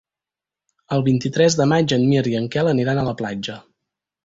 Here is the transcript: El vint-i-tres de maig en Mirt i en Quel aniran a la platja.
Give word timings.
El 0.97 1.03
vint-i-tres 1.07 1.59
de 1.59 1.67
maig 1.73 1.95
en 1.99 2.07
Mirt 2.15 2.31
i 2.33 2.35
en 2.41 2.51
Quel 2.57 2.73
aniran 2.75 3.03
a 3.03 3.07
la 3.11 3.17
platja. 3.23 3.61